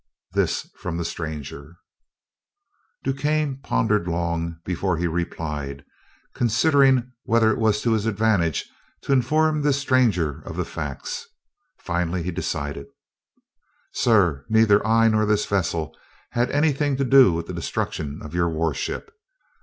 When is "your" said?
18.33-18.49